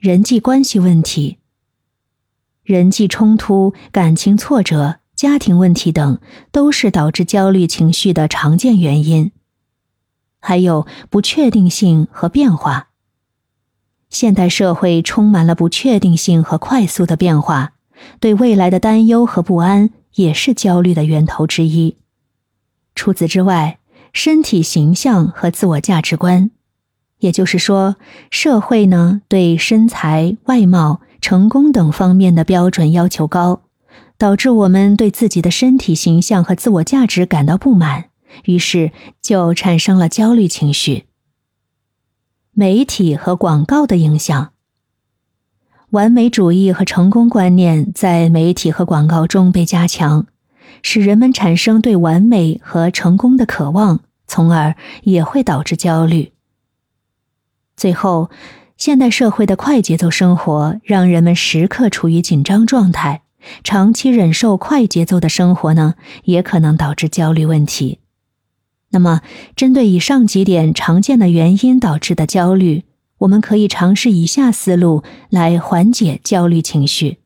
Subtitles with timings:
[0.00, 1.36] 人际关系问题。
[2.62, 6.18] 人际冲突、感情挫折、家庭问题等，
[6.50, 9.30] 都是导致焦虑情绪的常见原因。
[10.40, 12.88] 还有不确定性和变化。
[14.08, 17.74] 现代社会充满了不确定性和快速的变化，
[18.20, 21.98] 对未来的担忧和不安也是焦虑的源头之一。
[22.94, 23.78] 除此之外，
[24.14, 26.50] 身体形象和自我价值观，
[27.20, 27.96] 也就是说，
[28.30, 33.62] 社会呢对身材、外貌、成功等方面的标准要求高，
[34.18, 38.06] 导致我们对自己的身体形象和自我价值感到不满，
[38.44, 38.92] 于是
[39.22, 41.04] 就产生了焦虑情绪。
[42.52, 44.52] 媒体和广告的影响，
[45.90, 50.26] 完美主义和成功观念在媒体和广告中被加强，
[50.82, 56.32] 使人们产生对完美和成功的渴望，从而也会导致焦虑。
[57.80, 58.28] 最后，
[58.76, 63.22] 现代社会的快节奏生活让人们时刻处于紧张状态，
[63.64, 68.00] 长期忍受快节奏的生活呢，也可能导致焦虑问题。
[68.90, 69.22] 那么，
[69.56, 72.84] 针对以上几点常见的原因导致的焦虑，
[73.20, 77.20] 我们可以尝试以下思路来缓解焦虑情绪。